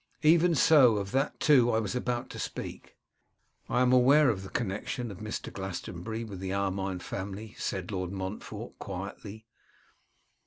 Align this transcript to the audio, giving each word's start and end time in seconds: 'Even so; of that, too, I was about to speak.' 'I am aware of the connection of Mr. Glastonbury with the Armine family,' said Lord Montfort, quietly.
'Even 0.23 0.55
so; 0.55 0.97
of 0.97 1.11
that, 1.11 1.39
too, 1.39 1.69
I 1.71 1.77
was 1.77 1.93
about 1.93 2.31
to 2.31 2.39
speak.' 2.39 2.97
'I 3.69 3.81
am 3.83 3.93
aware 3.93 4.31
of 4.31 4.41
the 4.41 4.49
connection 4.49 5.11
of 5.11 5.19
Mr. 5.19 5.53
Glastonbury 5.53 6.23
with 6.23 6.39
the 6.39 6.51
Armine 6.53 6.97
family,' 7.01 7.53
said 7.59 7.91
Lord 7.91 8.11
Montfort, 8.11 8.79
quietly. 8.79 9.45